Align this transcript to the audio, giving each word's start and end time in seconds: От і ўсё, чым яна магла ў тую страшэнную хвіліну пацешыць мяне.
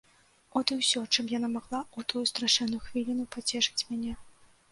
От 0.59 0.71
і 0.75 0.75
ўсё, 0.77 1.01
чым 1.13 1.25
яна 1.33 1.49
магла 1.57 1.81
ў 1.83 1.99
тую 2.13 2.23
страшэнную 2.31 2.81
хвіліну 2.85 3.23
пацешыць 3.35 3.87
мяне. 3.91 4.17